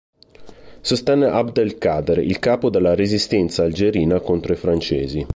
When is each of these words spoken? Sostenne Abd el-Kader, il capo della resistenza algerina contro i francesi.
Sostenne 0.89 1.27
Abd 1.27 1.57
el-Kader, 1.59 2.17
il 2.23 2.39
capo 2.39 2.71
della 2.71 2.95
resistenza 2.95 3.61
algerina 3.65 4.19
contro 4.19 4.53
i 4.53 4.55
francesi. 4.55 5.27